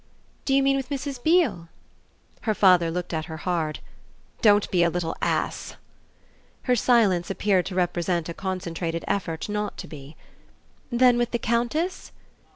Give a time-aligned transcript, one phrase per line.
[0.45, 1.21] "Do you mean with Mrs.
[1.23, 1.69] Beale?"
[2.41, 3.81] Her father looked at her hard.
[4.41, 5.75] "Don't be a little ass!"
[6.63, 10.15] Her silence appeared to represent a concentrated effort not to be.
[10.91, 12.11] "Then with the Countess?"